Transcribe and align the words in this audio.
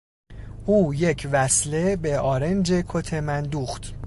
او 0.65 0.93
یک 0.93 1.27
وصله 1.31 1.95
به 1.95 2.19
آرنج 2.19 2.71
کت 2.87 3.13
من 3.13 3.41
دوخت. 3.43 3.93